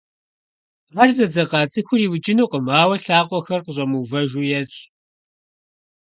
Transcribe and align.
Ар 1.01 1.09
зэдзэкъа 1.15 1.61
цIыхур 1.71 1.99
иукIынукъым, 2.03 2.65
ауэ 2.81 2.95
и 2.97 3.01
лъакъуэхэр 3.05 3.61
къыщIэмыувэжу 3.65 4.47
ещI. 4.59 4.83